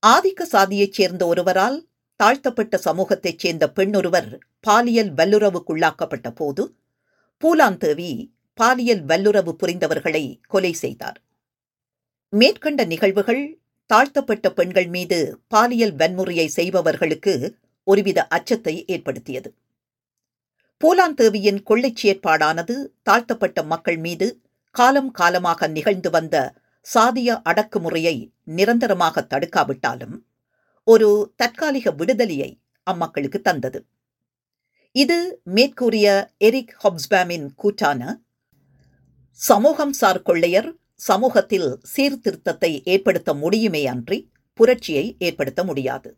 ஆதிக்க 0.08 0.44
சாதியைச் 0.44 0.94
சேர்ந்த 0.94 1.26
ஒருவரால் 1.26 1.89
தாழ்த்தப்பட்ட 2.20 2.78
சமூகத்தைச் 2.78 3.40
சேர்ந்த 3.40 3.66
பெண்ணொருவர் 3.70 4.30
பாலியல் 4.60 5.12
வல்லுறவுக்குள்ளாக்கப்பட்ட 5.14 6.30
போது 6.30 6.64
பூலாந்தேவி 7.44 8.12
பாலியல் 8.54 9.04
வல்லுறவு 9.06 9.52
புரிந்தவர்களை 9.52 10.40
கொலை 10.48 10.74
செய்தார். 10.74 11.18
மேற்கண்ட 12.34 12.86
நிகழ்வுகள் 12.86 13.44
தாழ்த்தப்பட்ட 13.86 14.48
பெண்கள் 14.52 14.88
மீது 14.88 15.20
பாலியல் 15.48 15.96
வன்முறையை 15.96 16.46
செய்பவர்களுக்கு 16.46 17.34
ஒருவித 17.84 18.28
அச்சத்தை 18.28 18.86
ஏற்படுத்தியது. 18.86 19.50
பூலாந்தேவியின் 20.82 21.62
கொள்ளைச் 21.64 22.00
செயற்பாடானது 22.02 22.76
தாழ்த்தப்பட்ட 23.04 23.64
மக்கள் 23.64 23.98
மீது 23.98 24.28
காலம் 24.76 25.12
காலமாக 25.12 25.68
நிகழ்ந்து 25.68 26.10
வந்த 26.10 26.36
சாதிய 26.86 27.30
அடக்குமுறையை 27.44 28.16
நிரந்தரமாக 28.44 29.26
தடுக்காவிட்டாலும் 29.30 30.16
ஒரு 30.92 31.10
தற்காலிக 31.36 31.92
விடுதலையை 31.92 32.50
அம்மக்களுக்கு 32.88 33.40
தந்தது. 33.42 33.80
இது 34.96 35.18
மேற்கூறிய 35.56 36.08
எரிக் 36.38 36.76
ஹப்ஸ்பேமின் 36.84 37.48
கூட்டான 37.62 38.02
சமூகம் 39.40 39.94
சார் 39.94 40.22
கொள்ளையர் 40.22 40.70
சமூகத்தில் 41.00 41.70
சீர்திருத்தத்தை 41.94 42.72
ஏற்படுத்த 42.94 43.34
முடியுமே 43.34 43.82
அன்றி 43.86 44.20
புரட்சியை 44.60 45.06
ஏற்படுத்த 45.20 45.64
முடியாது. 45.64 46.10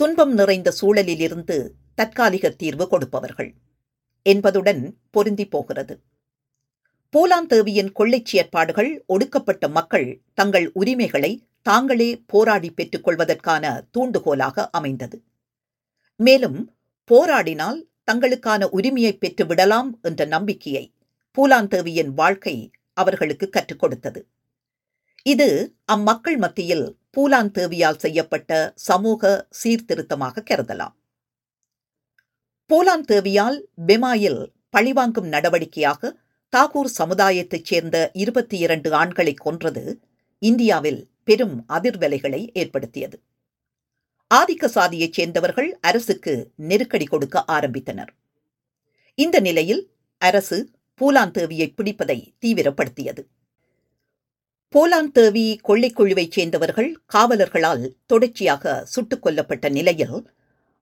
துன்பம் 0.00 0.34
நிறைந்த 0.34 0.72
சூழலிலிருந்து 0.80 1.56
தற்காலிக 1.94 2.50
தீர்வு 2.60 2.86
கொடுப்பவர்கள் 2.88 3.50
என்பதுடன் 4.26 4.82
பொருந்தி 5.10 5.46
போகிறது. 5.48 5.94
போலாந்தேவியின் 7.14 7.92
கொள்ளைச் 7.98 8.28
செயற்பாடுகள் 8.30 8.90
ஒடுக்கப்பட்ட 9.06 9.68
மக்கள் 9.68 10.08
தங்கள் 10.34 10.66
உரிமைகளை 10.72 11.32
தாங்களே 11.62 12.22
போராடி 12.26 12.70
பெற்றுக் 12.70 13.04
கொள்வதற்கான 13.04 13.64
தூண்டுகோலாக 13.98 14.68
அமைந்தது. 14.70 15.22
மேலும் 16.16 16.58
போராடினால் 17.10 17.78
தங்களுக்கான 18.12 18.64
உரிமையை 18.68 19.12
பெற்று 19.16 19.46
விடலாம் 19.46 19.98
என்ற 20.02 20.24
நம்பிக்கையை 20.24 20.94
பூலாந்தேவியின் 21.36 22.12
வாழ்க்கை 22.14 22.72
அவர்களுக்கு 22.92 23.48
கற்றுக் 23.48 23.78
கொடுத்தது. 23.78 24.20
இது 25.22 25.48
அம்மக்கள் 25.84 26.36
மத்தியில் 26.36 26.86
பூலாந்தேவியால் 27.16 27.98
செய்யப்பட்ட 27.98 28.72
சமூக 28.74 29.48
சீர்திருத்தமாக 29.62 30.44
கருதலாம். 30.50 30.94
பூலாந்தேவியால் 32.70 33.58
பெமாயில் 33.86 34.40
பழிவாங்கும் 34.70 35.28
நடவடிக்கையாக 35.32 36.10
தாகூர் 36.56 36.90
சமுதாயத்தைச் 36.98 37.64
சேர்ந்த 37.64 37.96
இருபத்தி 38.12 38.58
இரண்டு 38.58 38.92
ஆண்களை 38.92 39.34
கொன்றது 39.34 40.00
இந்தியாவில் 40.42 41.00
பெரும் 41.28 41.64
அதிர்வலைகளை 41.68 42.50
ஏற்படுத்தியது. 42.52 43.20
ஆதிக்க 44.34 44.64
சாதியைச் 44.66 45.12
சேர்ந்தவர்கள் 45.12 45.78
அரசுக்கு 45.80 46.52
நெருக்கடி 46.54 47.04
கொடுக்க 47.04 47.44
ஆரம்பித்தனர். 47.48 48.08
இந்த 49.14 49.40
நிலையில் 49.40 49.90
அரசு 50.18 50.70
பூலாந்தேவியை 51.00 51.72
பிடிப்பதை 51.76 52.34
தீவிரப்படுத்தியது. 52.46 53.26
போலாந்தேவி 54.74 55.58
கொள்ளைக்குழுவைச் 55.68 56.30
சேர்ந்தவர்கள் 56.30 57.02
காவலர்களால் 57.14 57.94
தொடர்ச்சியாக 58.06 58.84
சுட்டுக் 58.84 59.26
கொல்லப்பட்ட 59.26 59.70
நிலையில் 59.70 60.30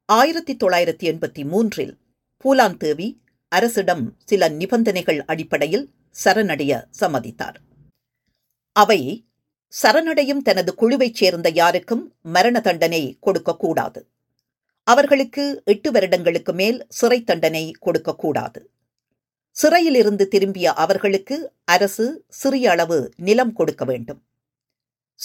ஆயிரத்தி 0.05 0.57
தொள்ளாயிரத்தி 0.57 1.13
எண்பத்தி 1.13 1.45
மூன்றில் 1.45 1.99
பூலாந்தேவி 2.45 3.19
அரசிடம் 3.49 4.17
சில 4.25 4.49
நிபந்தனைகள் 4.49 5.25
அடிப்படையில் 5.25 5.91
சரணடைய 6.25 6.85
சம்மதித்தார். 7.01 7.55
அவை 8.73 9.26
சரணடையும் 9.83 10.43
தனது 10.43 10.75
குழுவைச் 10.75 11.15
சேர்ந்த 11.15 11.49
யாருக்கும் 11.49 12.15
மரண 12.23 12.61
தண்டனை 12.61 13.17
கொடுக்கக்கூடாது. 13.21 14.07
அவர்களுக்கு 14.83 15.63
எட்டு 15.65 15.91
வருடங்களுக்கு 15.91 16.53
மேல் 16.53 16.87
சிறை 16.89 17.25
தண்டனை 17.25 17.73
கொடுக்கக்கூடாது. 17.81 18.71
சிறையிலிருந்து 19.51 20.29
திரும்பிய 20.29 20.73
அவர்களுக்கு 20.73 21.53
அரசு 21.65 22.25
சிறிய 22.29 22.71
அளவு 22.71 23.11
நிலம் 23.17 23.53
கொடுக்க 23.53 23.85
வேண்டும். 23.85 24.23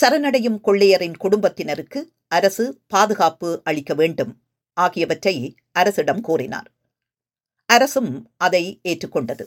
சரணடையும் 0.02 0.60
கொள்ளையரின் 0.64 1.18
குடும்பத்தினருக்கு 1.18 2.12
அரசு 2.28 2.82
பாதுகாப்பு 2.88 3.62
அளிக்க 3.64 3.94
வேண்டும் 3.94 4.42
ஆகியவற்றை 4.74 5.56
அரசிடம் 5.72 6.22
கோரினார். 6.22 6.72
அரசும் 7.66 8.32
அதை 8.38 8.80
ஏற்றுக்கொண்டது. 8.84 9.46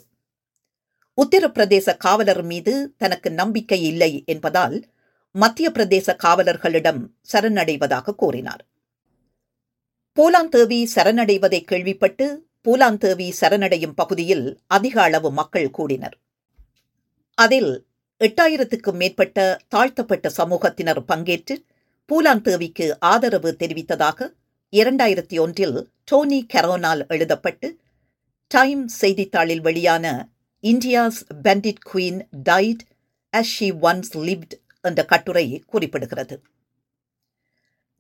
உத்தரப்பிரதேச 1.23 1.97
காவலர் 1.97 2.43
மீது 2.43 2.95
தனக்கு 2.97 3.31
நம்பிக்கை 3.31 3.83
இல்லை 3.83 4.23
என்பதால் 4.27 4.93
மத்திய 5.35 5.71
பிரதேச 5.71 6.17
காவலர்களிடம் 6.25 7.01
சரணடைவதாக 7.33 8.15
கூறினார். 8.15 8.63
பூலாந்தேவி 10.17 10.81
சரணடைவதை 10.95 11.61
கேள்விப்பட்டு 11.65 12.27
பூலாந்தேவி 12.65 13.33
சரணடையும் 13.41 13.97
பகுதியில் 13.97 14.59
அதிக 14.67 15.03
அளவு 15.03 15.31
மக்கள் 15.31 15.71
கூடினர். 15.71 16.17
அதில் 17.39 17.73
எட்டாயிரத்துக்கும் 18.21 18.97
மேற்பட்ட 18.97 19.39
தாழ்த்தப்பட்ட 19.69 20.31
சமூகத்தினர் 20.37 21.03
பங்கேற்று 21.05 21.57
பூலாந்தேவிக்கு 22.11 22.87
ஆதரவு 22.99 23.57
தெரிவித்ததாக 23.59 24.29
இரண்டாயிரத்தி 24.73 25.39
ஒன்றில் 25.39 25.77
டோனி 26.05 26.47
கரோனால் 26.55 27.03
எழுதப்பட்டு 27.07 27.69
டைம் 28.51 28.89
செய்தித்தாளில் 29.01 29.61
வெளியான 29.61 30.07
India's 30.65 31.21
Bandit 31.43 31.85
Queen 31.93 32.21
tied 32.43 32.83
as 33.33 33.53
she 33.55 33.71
once 33.71 34.13
lived 34.19 34.55
என்ற 34.85 35.05
கட்டுரை 35.05 35.47
குறிப்பிடுகிறது. 35.73 36.37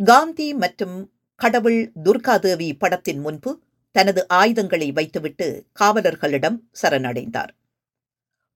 காந்தி 0.00 0.54
மற்றும் 0.54 0.96
கடவுள் 1.40 1.80
துர்காதேவி 2.04 2.68
படத்தின் 2.78 3.20
முன்பு 3.20 3.50
தனது 3.94 4.28
ஆயுதங்களை 4.28 4.92
வைத்துவிட்டு 4.92 5.46
காவலர்களிடம் 5.80 6.58
சரணடைந்தார். 6.82 7.52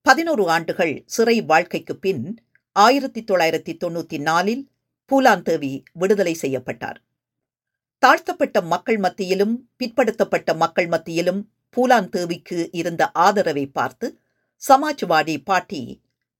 பதினோரு 0.07 0.45
ஆண்டுகள் 0.51 0.95
சிறை 1.07 1.37
வாழ்க்கைக்கு 1.43 1.97
பின் 1.97 2.23
ஆயிரத்தி 2.77 3.21
தொள்ளாயிரத்தி 3.23 3.73
தொண்ணூத்தி 3.85 4.19
நாலில் 4.21 4.65
பூலாந்தேவி 5.11 5.73
விடுதலை 5.93 6.35
செய்யப்பட்டார். 6.35 6.99
தாழ்த்தப்பட்ட 8.03 8.61
மக்கள் 8.63 8.99
மத்தியிலும் 8.99 9.55
பிற்படுத்தப்பட்ட 9.79 10.55
மக்கள் 10.55 10.87
மத்தியிலும் 10.87 11.41
பூலாந்தேவிக்கு 11.77 12.59
இருந்த 12.71 13.11
ஆதரவை 13.11 13.67
பார்த்து 13.67 14.07
சமாஜ்வாடி 14.63 15.37
பாட்டி 15.45 15.83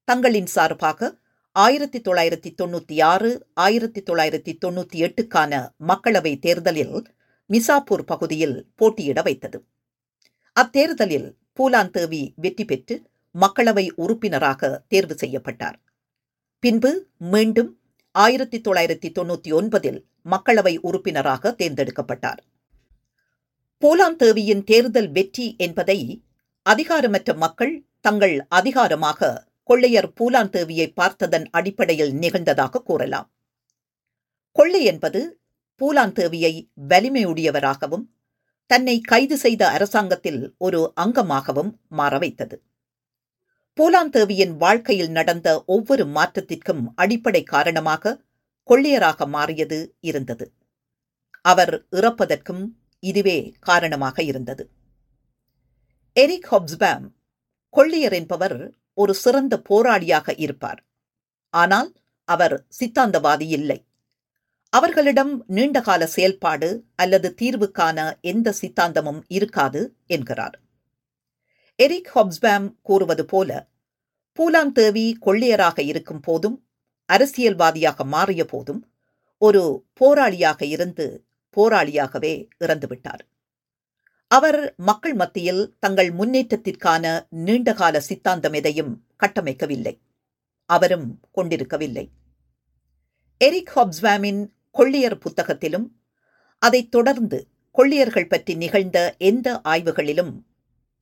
தங்களின் 0.09 0.47
சார்பாக 0.47 1.11
ஆயிரத்தி 1.62 2.00
தொள்ளாயிரத்தி 2.00 2.50
தொண்ணூத்தி 2.62 3.02
ஆறு 3.02 3.46
ஆயிரத்தி 3.54 4.02
தொள்ளாயிரத்தி 4.02 4.52
தொண்ணூத்தி 4.64 4.98
எட்டுக்கான 5.06 5.52
மக்களவை 5.86 6.38
தேர்தலில் 6.38 7.06
மிசாப்பூர் 7.46 8.04
பகுதியில் 8.04 8.72
போட்டியிட 8.74 9.22
வைத்தது. 9.22 9.64
அத்தேர்தலில் 10.52 11.34
பூலாந்தேவி 11.56 12.32
வெற்றி 12.34 12.64
பெற்று 12.64 13.10
மக்களவை 13.34 13.90
உறுப்பினராக 13.94 14.84
தேர்வு 14.88 15.14
செய்யப்பட்டார். 15.14 15.80
பின்பு 16.58 17.08
மீண்டும் 17.18 17.78
ஆயிரத்தி 18.10 18.60
தொள்ளாயிரத்தி 18.60 19.10
தொண்ணூத்தி 19.18 19.52
ஒன்பதில் 19.52 20.04
மக்களவை 20.30 20.78
உறுப்பினராக 20.78 21.54
தேர்ந்தெடுக்கப்பட்டார். 21.58 22.40
பூலாந்தேவியின் 23.82 24.64
தேர்தல் 24.64 25.10
வெற்றி 25.10 25.54
என்பதை 25.58 26.22
அதிகாரமற்ற 26.66 27.36
மக்கள் 27.36 27.86
தங்கள் 28.00 28.46
அதிகாரமாக 28.48 29.47
கொள்ளையர் 29.68 30.08
பூலாந்தேவியை 30.18 30.87
பார்த்ததன் 30.94 31.46
அடிப்படையில் 31.50 32.12
நிகழ்ந்ததாக 32.14 32.82
கூறலாம். 32.82 33.28
கொள்ளை 34.56 34.80
என்பது 34.84 35.20
பூலாந்தேவியை 35.80 36.52
வலிமையுடையவராகவும் 36.88 38.06
தன்னை 38.70 38.96
கைது 39.00 39.37
செய்த 39.37 39.62
அரசாங்கத்தில் 39.68 40.40
ஒரு 40.58 40.80
அங்கமாகவும் 41.00 41.70
மாற 41.88 42.14
வைத்தது. 42.18 42.57
பூலாந்தேவியின் 43.78 44.54
வாழ்க்கையில் 44.57 45.11
நடந்த 45.11 45.48
ஒவ்வொரு 45.66 46.04
மாற்றத்திற்கும் 46.07 46.83
அடிப்படை 46.94 47.42
காரணமாக 47.54 48.14
கொள்ளையராக 48.68 49.26
மாறியது 49.26 49.78
இருந்தது. 50.00 50.46
அவர் 51.44 51.74
இறப்பதற்கும் 51.90 52.64
இதுவே 53.02 53.38
காரணமாக 53.68 54.22
இருந்தது. 54.22 54.64
எரிக் 56.16 56.48
ஹொப்ஸ்பேம் 56.50 57.07
கொள்ளையர் 57.74 58.12
என்பவர் 58.12 58.59
ஒரு 58.98 59.12
சிறந்த 59.14 59.54
போராளியாக 59.68 60.34
இருப்பார். 60.37 60.80
ஆனால் 61.54 61.90
அவர் 62.28 62.56
சித்தாந்தவாதி 62.78 63.46
இல்லை. 63.48 63.78
அவர்களிடம் 64.72 65.32
நீண்டகால 65.48 66.02
செயல்பாடு 66.06 66.68
அல்லது 66.94 67.28
தீர்வுக்கான 67.40 67.98
எந்த 68.22 68.48
சித்தாந்தமும் 68.61 69.20
இருக்காது 69.28 69.82
என்கிறார். 70.06 70.56
எரிக் 71.78 72.12
ஹொப்ஸ்பேம் 72.14 72.66
கூறுவது 72.82 73.24
போல 73.24 73.50
பூலாந்தேவி 74.38 75.06
கொள்ளையராக 75.26 75.78
இருக்கும் 75.90 76.20
போதும் 76.20 76.56
அரசியல்வாதியாக 77.08 78.04
மாறிய 78.14 78.42
போதும் 78.44 78.82
ஒரு 79.42 79.62
போராளியாக 80.00 80.61
இருந்து 80.74 81.06
போராளியாகவே 81.56 82.34
இறந்துவிட்டார். 82.64 83.22
அவர் 84.30 84.74
மக்கள் 84.76 85.14
மத்தியில் 85.14 85.62
தங்கள் 85.78 86.10
முன்னேற்றத்திற்கான 86.10 87.04
நீண்டகால 87.28 88.00
சித்தாந்தம் 88.00 88.52
எதையும் 88.52 88.92
கட்டமைக்கவில்லை. 89.16 89.94
அவரும் 90.70 91.20
கொண்டிருக்கவில்லை. 91.30 92.04
எரிக் 93.40 93.72
ஹாப்ஸ்வாமின் 93.74 94.42
கொள்ளியர் 94.70 95.18
புத்தகத்திலும் 95.18 95.86
அதைத் 96.62 96.90
தொடர்ந்து 96.90 97.38
கொள்ளியர்கள் 97.70 98.26
பற்றி 98.26 98.54
நிகழ்ந்த 98.54 98.98
எந்த 99.18 99.48
ஆய்வுகளிலும் 99.64 100.32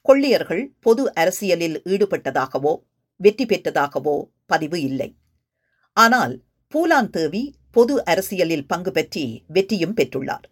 கொள்ளியர்கள் 0.06 0.64
பொது 0.80 1.14
அரசியலில் 1.14 1.78
ஈடுபட்டதாகவோ 1.84 2.72
வெற்றி 3.20 3.44
பெற்றதாகவோ 3.44 4.16
பதிவு 4.46 4.78
இல்லை. 4.80 5.10
ஆனால் 5.92 6.34
பூலாந்தேவி 6.74 7.44
பொது 7.70 8.04
அரசியலில் 8.04 8.66
பங்கு 8.66 8.90
பெற்றி 8.90 9.24
வெற்றியும் 9.46 9.94
பெற்றுள்ளார். 9.94 10.46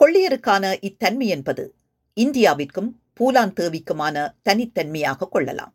கொள்ளையருக்கான 0.00 0.76
இத்தன்மை 0.80 1.28
என்பது 1.28 1.74
இந்தியாவிற்கும் 2.20 3.00
பூலாந்தேவிக்குமான 3.20 4.34
தனித்தன்மையாக 4.44 5.28
கொள்ளலாம். 5.28 5.74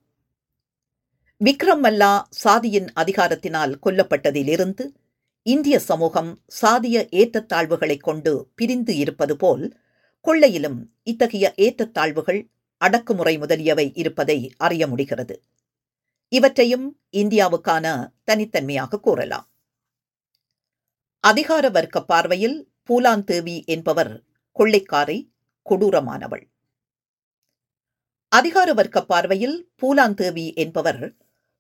விக்ரம் 1.46 1.84
மல்லா 1.84 2.24
சாதியின் 2.30 2.92
அதிகாரத்தினால் 2.96 3.78
கொல்லப்பட்டதிலிருந்து 3.84 4.90
இந்திய 5.42 5.80
சமூகம் 5.80 6.40
சாதிய 6.62 7.08
ஏற்றத்தாழ்வுகளைக் 7.12 8.04
கொண்டு 8.04 8.50
பிரிந்து 8.56 8.96
இருப்பது 8.96 9.36
போல் 9.36 9.78
கொள்ளையிலும் 10.26 10.90
இத்தகைய 11.04 11.54
ஏற்றத்தாழ்வுகள் 11.58 12.50
அடக்குமுறை 12.78 13.38
முதலியவை 13.38 13.92
இருப்பதை 13.94 14.54
அறிய 14.58 14.88
முடிகிறது. 14.88 15.42
இவற்றையும் 16.30 17.00
இந்தியாவுக்கான 17.12 18.12
தனித்தன்மையாக 18.32 19.00
கூறலாம். 19.00 19.50
அதிகார 21.20 21.70
வர்க்க 21.70 22.04
பார்வையில் 22.04 22.69
பூலாந்தேவி 22.89 23.63
என்பவர் 23.65 24.13
கொள்ளைக்காரை 24.60 25.17
கொடூரமானவள். 25.65 26.43
அதிகார 28.32 28.73
வர்க்க 28.73 28.99
பார்வையில் 29.02 29.58
பூலாந்தேவி 29.82 30.54
என்பவர் 30.54 31.02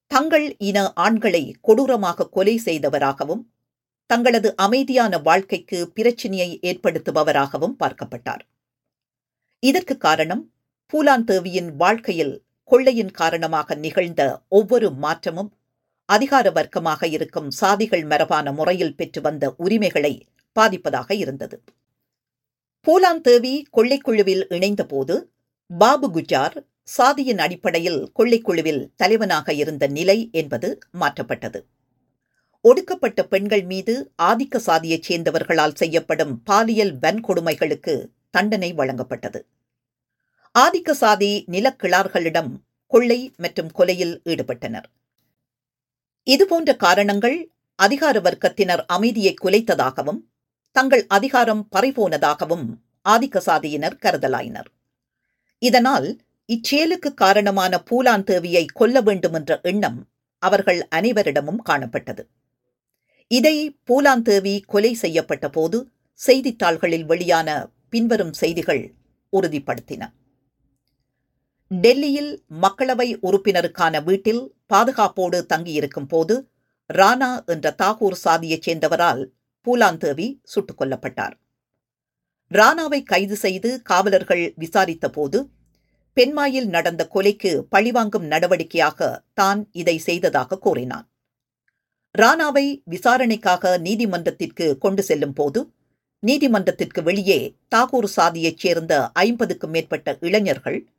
தங்கள் 0.07 0.55
இன 0.57 0.77
ஆண்களை 0.95 1.43
கொடூரமாக 1.61 2.27
கொலை 2.29 2.55
செய்தவராகவும் 2.65 3.43
தங்களது 4.05 4.55
அமைதியான 4.55 5.17
வாழ்க்கைக்கு 5.17 5.91
பிரச்சினையை 5.91 6.59
ஏற்படுத்துபவராகவும் 6.61 7.75
பார்க்கப்பட்டார். 7.79 8.43
இதற்கு 9.59 9.97
காரணம் 9.97 10.43
பூலாந்தேவியின் 10.93 11.69
வாழ்க்கையில் 11.75 12.33
கொள்ளையின் 12.63 13.11
காரணமாக 13.11 13.75
நிகழ்ந்த 13.75 14.21
ஒவ்வொரு 14.47 14.91
மாற்றமும் 14.91 15.53
அதிகார 16.05 16.51
வர்க்கமாக 16.51 17.03
இருக்கும் 17.07 17.49
சாதிகள் 17.61 18.05
மரபான 18.05 18.51
முறையில் 18.51 18.95
பெற்று 18.95 19.21
வந்த 19.21 19.55
உரிமைகளை 19.57 20.13
பாதிப்பதாக 20.59 21.13
இருந்தது. 21.13 21.57
பூலாந்தேவி 22.87 23.55
கொள்ளைக்குழுவில் 23.77 24.45
இணைந்தபோது 24.49 25.15
பாபு 25.69 26.07
குஜார் 26.11 26.55
சாதியின் 26.83 27.37
அடிப்படையில் 27.37 28.11
கொள்ளைக்குழுவில் 28.19 28.81
தலைவனாக 28.95 29.53
இருந்த 29.53 29.87
நிலை 29.87 30.29
என்பது 30.31 30.69
மாற்றப்பட்டது. 30.99 31.59
ஒடுக்கப்பட்ட 32.65 33.19
பெண்கள் 33.23 33.63
மீது 33.63 33.93
ஆதிக்க 34.21 34.57
சாதியைச் 34.57 35.05
சேர்ந்தவர்களால் 35.07 35.75
செய்யப்படும் 35.75 36.33
பாலியல் 36.43 36.93
வன்கொடுமைகளுக்கு 36.97 37.93
தண்டனை 38.29 38.73
வழங்கப்பட்டது. 38.73 39.39
ஆதிக்க 40.55 40.91
சாதி 40.91 41.45
நிலக்கிழார்களிடம் 41.51 42.51
கொள்ளை 42.91 43.19
மற்றும் 43.37 43.71
கொலையில் 43.77 44.15
ஈடுபட்டனர். 44.25 44.87
இதுபோன்ற 46.27 46.75
காரணங்கள் 46.75 47.37
அதிகார 47.79 48.19
வர்க்கத்தினர் 48.19 48.83
அமைதியை 48.87 49.33
குலைத்ததாகவும் 49.43 50.19
தங்கள் 50.71 51.05
அதிகாரம் 51.07 51.67
பறிபோனதாகவும் 51.75 52.65
ஆதிக்க 53.09 53.41
சாதியினர் 53.45 53.95
கருதலாயினர். 54.05 54.69
இதனால் 55.59 56.21
இச்செயலுக்கு 56.49 57.13
காரணமான 57.13 57.83
பூலாந்தேவியை 57.89 58.65
கொல்ல 58.73 59.01
வேண்டும் 59.01 59.33
என்ற 59.33 59.59
எண்ணம் 59.63 60.09
அவர்கள் 60.39 60.87
அனைவரிடமும் 60.95 61.61
காணப்பட்டது. 61.69 62.23
இதை 63.27 63.79
பூலாந்தேவி 63.91 64.61
கொலை 64.65 64.93
செய்யப்பட்ட 64.93 65.49
போது 65.49 65.91
செய்தித்தாள்களில் 66.13 67.05
வெளியான 67.05 67.49
பின்வரும் 67.89 68.33
செய்திகள் 68.33 68.83
உறுதிப்படுத்தின. 69.33 70.03
டெல்லியில் 71.71 72.43
மக்களவை 72.61 73.09
உறுப்பினருக்கான 73.21 74.03
வீட்டில் 74.03 74.55
பாதுகாப்போடு 74.73 75.45
தங்கியிருக்கும் 75.45 76.07
போது 76.07 76.49
ராணா 76.93 77.45
என்ற 77.45 77.75
தாகூர் 77.77 78.17
சாதியைச் 78.23 78.61
சேர்ந்தவரால் 78.61 79.21
பூலாந்தேவி 79.67 80.39
சுட்டுக் 80.43 80.81
கொல்லப்பட்டார் 80.81 81.37
ராணாவை 82.51 83.03
கைது 83.03 83.35
செய்து 83.35 83.81
காவலர்கள் 83.81 84.53
விசாரித்த 84.55 85.09
போது 85.09 85.49
பெண்மாயில் 86.15 86.65
நடந்த 86.65 87.09
கொலைக்கு 87.13 87.59
பழிவாங்கும் 87.59 88.23
நடவடிக்கையாக 88.23 89.23
தான் 89.33 89.69
இதை 89.71 89.97
செய்ததாக 89.97 90.57
கூறினான். 90.57 91.09
ராணாவை 92.17 92.81
விசாரணைக்காக 92.83 93.77
நீதிமன்றத்திற்கு 93.77 94.77
கொண்டு 94.77 95.03
செல்லும் 95.03 95.33
போது 95.33 95.71
நீதிமன்றத்திற்கு 96.19 97.03
வெளியே 97.03 97.55
தாகூர் 97.75 98.05
சாதியைச் 98.05 98.57
சேர்ந்த 98.57 99.11
ஐம்பதுக்கும் 99.11 99.69
மேற்பட்ட 99.69 100.17
இளைஞர்கள் 100.19 100.89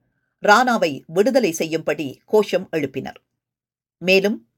ராணாவை 0.42 1.00
விடுதலை 1.06 1.52
செய்யும்படி 1.52 2.20
கோஷம் 2.24 2.68
எழுப்பினர். 2.72 3.18
மேலும் 3.98 4.49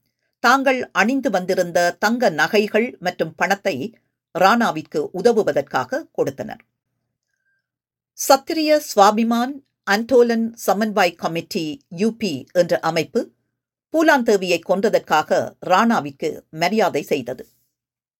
தாங்கள் 0.42 0.90
அணிந்து 0.90 1.31
வந்திருந்த 1.31 1.96
தங்க 1.98 2.31
நகைகள் 2.31 2.96
மற்றும் 3.00 3.35
பணத்தை 3.35 3.74
ராணாவிற்கு 4.35 5.00
உதவுவதற்காக 5.12 6.07
கொடுத்தனர். 6.12 6.62
சத்திரிய 8.18 8.81
சுவாபிமான் 8.88 9.52
அன்டோலன் 9.90 10.46
சமன்வாய் 10.66 11.14
கமிட்டி 11.14 11.64
யூபி 11.96 12.33
என்ற 12.52 12.78
அமைப்பு 12.81 13.20
பூலாந்தேவியை 13.94 14.59
கொன்றதற்காக 14.68 15.57
ராணாவிற்கு 15.66 16.31
மரியாதை 16.50 17.02
செய்தது. 17.02 17.44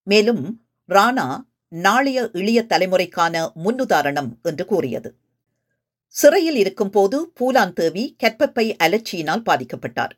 மேலும் 0.07 0.45
ராணா 0.89 1.29
நாளைய 1.69 2.31
இளைய 2.33 2.67
தலைமுறைக்கான 2.69 3.45
முன்னுதாரணம் 3.65 4.33
என்று 4.43 4.65
கூறியது. 4.65 5.11
சிறையில் 6.15 6.57
இருக்கும்போது 6.57 7.19
பூலாந்தேவி 7.41 8.05
கற்பப்பை 8.23 8.67
அலர்ச்சியினால் 8.85 9.47
பாதிக்கப்பட்டார். 9.51 10.15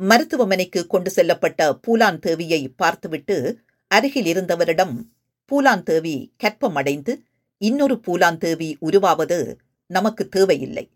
மருத்துவமனைக்கு 0.00 0.86
கொண்டு 0.86 1.10
செல்லப்பட்ட 1.16 1.78
பூலான் 1.86 2.18
தேவியை 2.26 2.72
பார்த்துவிட்டு 2.76 3.36
அருகில் 3.90 4.28
இருந்தவரிடம் 4.34 4.94
பூலான் 5.50 5.82
தேவி 5.82 6.32
கற்பமடைந்து 6.42 7.12
இன்னொரு 7.58 8.00
பூலான் 8.06 8.36
தேவி 8.36 8.76
உருவாவது 8.80 9.58
நமக்கு 9.86 10.28
தேவையில்லை. 10.28 10.90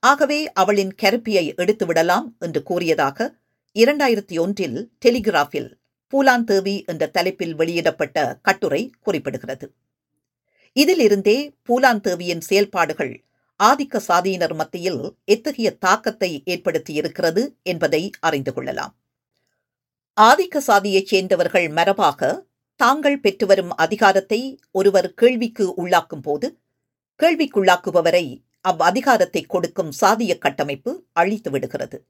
ஆகவே 0.00 0.52
அவளின் 0.52 0.94
கருப்பியை 0.94 1.54
எடுத்துவிடலாம் 1.56 2.26
என்று 2.38 2.62
கூறியதாக 2.62 3.34
இரண்டாயிரத்தி 3.74 4.38
ஒன்றில் 4.38 4.90
டெலிகிராஃபில் 5.04 5.70
பூலான் 6.12 6.44
தேவி 6.44 6.84
என்ற 6.86 7.06
தலைப்பில் 7.06 7.54
வெளியிடப்பட்ட 7.54 8.38
கட்டுரை 8.42 8.90
குறிப்பிடுகிறது. 9.06 9.68
இதிலிருந்தே 10.72 11.54
பூலான் 11.68 12.00
தேவியின் 12.00 12.40
செயல்பாடுகள் 12.40 13.24
ஆதிக்க 13.64 14.00
சாதியினர் 14.08 14.54
மத்தியில் 14.54 15.16
எத்தகைய 15.24 15.76
தாக்கத்தை 15.76 16.42
ஏற்படுத்தியிருக்கிறது 16.46 17.54
என்பதை 17.62 18.10
அறிந்து 18.20 18.52
கொள்ளலாம். 18.52 18.96
ஆதிக்க 20.20 20.58
சாதியைச் 20.58 21.06
சேர்ந்தவர்கள் 21.06 21.68
மரபாக 21.68 22.46
தாங்கள் 22.76 23.20
பெற்று 23.20 23.46
வரும் 23.46 23.76
அதிகாரத்தை 23.76 24.60
ஒருவர் 24.70 25.14
கேள்விக்கு 25.14 25.74
உள்ளாக்கும் 25.76 26.22
போது 26.22 26.58
கேள்விக்குள்ளாக்குபவரை 27.20 28.42
அவ் 28.60 28.82
அதிகாரத்தை 28.82 29.42
கொடுக்கும் 29.42 29.92
சாதிய 30.00 30.38
கட்டமைப்பு 30.38 31.04
அழித்து 31.12 31.50
விடுகிறது. 31.50 32.04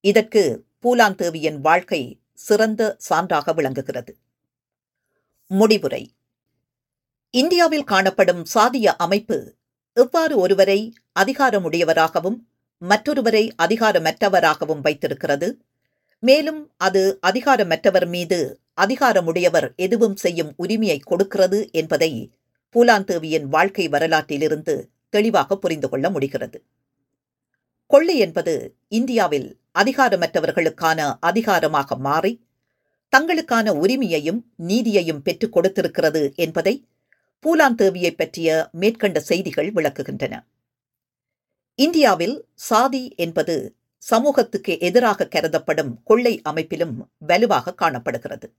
இதற்கு 0.00 0.66
பூலான் 0.82 1.14
தேவியின் 1.14 1.60
வாழ்க்கை 1.60 2.20
சிறந்த 2.32 2.96
சான்றாக 3.10 3.54
விளங்குகிறது. 3.54 4.16
முடிவுரை. 5.46 6.14
இந்தியாவில் 7.30 7.84
காணப்படும் 7.84 8.46
சாதிய 8.54 8.86
அமைப்பு 8.96 9.58
எவ்வாறு 9.96 10.36
ஒருவரை 10.36 10.94
அதிகாரமுடையவராகவும் 11.20 12.38
மற்றொருவரை 12.82 13.50
அதிகாரமற்றவராகவும் 13.62 14.80
வைத்திருக்கிறது? 14.80 15.48
மேலும் 16.18 16.70
அது 16.76 17.18
அதிகாரமற்றவர் 17.26 18.06
மீது 18.06 18.60
அதிகாரமுடையவர் 18.76 19.74
எதுவும் 19.76 20.16
செய்யும் 20.16 20.52
உரிமையை 20.56 20.98
கொடுக்கிறது 20.98 21.68
என்பதை 21.72 22.32
பூலாந்தேவியின் 22.74 23.46
வாழ்க்கை 23.48 23.88
வரலாற்றிலிருந்து 23.88 24.74
தெளிவாக 25.08 25.56
புரிந்து 25.56 25.88
கொள்ள 25.88 26.10
முடிகிறது. 26.10 26.58
கொள்ளை 27.86 28.18
என்பது 28.18 28.54
இந்தியாவில் 28.88 29.60
அதிகாரமற்றவர்களுக்கான 29.78 31.16
அதிகாரமாக 31.20 31.96
மாறி 31.96 32.32
தங்களுக்கான 33.12 33.70
உரிமையையும் 33.74 34.40
நீதியையும் 34.66 35.22
பெற்றுக் 35.22 35.52
கொடுத்திருக்கிறது 35.52 36.34
என்பதை 36.36 36.74
பூலாந்தேவியை 37.44 38.10
பற்றிய 38.16 38.70
மேற்கண்ட 38.70 39.20
செய்திகள் 39.20 39.70
விளக்குகின்றன. 39.70 40.44
இந்தியாவில் 41.74 42.46
சாதி 42.54 43.14
என்பது 43.16 43.76
சமூகத்துக்கு 43.98 44.78
எதிராக 44.78 45.26
கருதப்படும் 45.26 46.02
கொள்ளை 46.04 46.40
அமைப்பிலும் 46.42 47.08
வலுவாக 47.18 47.74
காணப்படுகிறது. 47.74 48.54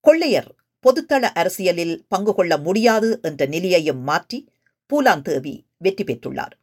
கொள்ளையர் 0.00 0.54
பொதுத்தள 0.80 1.32
அரசியலில் 1.32 2.04
பங்கு 2.08 2.34
கொள்ள 2.34 2.56
முடியாது 2.58 3.20
என்ற 3.22 3.46
நிலையையும் 3.46 4.02
மாற்றி 4.02 4.52
பூலாந்தேவி 4.92 5.64
வெற்றி 5.78 6.04
பெற்றுள்ளார். 6.04 6.54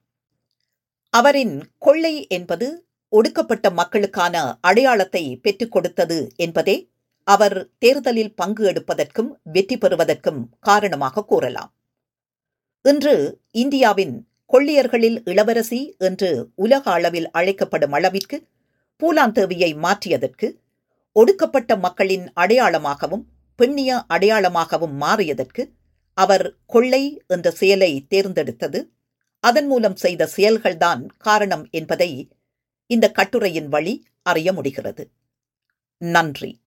அவரின் 1.09 1.55
கொள்ளை 1.77 2.27
என்பது 2.27 2.67
ஒடுக்கப்பட்ட 3.09 3.69
மக்களுக்கான 3.69 4.57
அடையாளத்தை 4.61 5.39
பெற்றுக் 5.41 5.71
கொடுத்தது 5.71 6.31
என்பதே 6.35 6.90
அவர் 7.23 7.69
தேர்தலில் 7.77 8.35
பங்கு 8.35 8.71
எடுப்பதற்கும் 8.71 9.39
வெற்றி 9.43 9.77
பெறுவதற்கும் 9.77 10.49
காரணமாக 10.59 11.23
கூறலாம். 11.23 11.73
இன்று 12.81 13.39
இந்தியாவின் 13.51 14.29
கொள்ளையர்களில் 14.53 15.21
இளவரசி 15.23 15.95
என்று 15.97 16.49
உலக 16.55 16.91
அளவில் 16.91 17.31
அழைக்கப்படும் 17.31 17.91
அளவிற்கு 17.91 18.47
பூலாந்தேவியை 18.97 19.75
மாற்றியதற்கு 19.75 20.59
ஒடுக்கப்பட்ட 21.11 21.75
மக்களின் 21.75 22.31
அடையாளமாகவும் 22.33 23.25
பெண்ணிய 23.55 24.05
அடையாளமாகவும் 24.07 25.01
மாறியதற்கு 25.01 25.73
அவர் 26.13 26.57
கொள்ளை 26.65 27.21
என்ற 27.27 27.51
செயலை 27.51 28.05
தேர்ந்தெடுத்தது. 28.09 28.89
அதன் 29.39 29.67
மூலம் 29.67 29.95
செய்த 29.95 30.29
செயல்கள்தான் 30.35 31.05
காரணம் 31.17 31.67
என்பதை 31.71 32.29
இந்த 32.85 33.11
கட்டுரையின் 33.11 33.67
வழி 33.67 34.05
அறிய 34.21 34.53
முடிகிறது. 34.53 35.11
நன்றி. 35.97 36.60